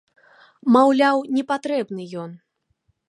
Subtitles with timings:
[0.77, 2.31] Маўляў, не патрэбны ён.